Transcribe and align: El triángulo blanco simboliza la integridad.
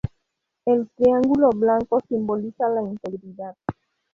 El 0.65 0.89
triángulo 0.95 1.51
blanco 1.51 1.99
simboliza 2.09 2.67
la 2.69 2.81
integridad. 2.81 3.55